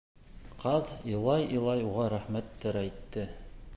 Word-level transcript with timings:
Ҡаҙ 0.63 0.87
илай-илай 1.11 1.85
уға 1.91 2.07
рәхмәттәр 2.15 2.81
әйтте. 2.85 3.29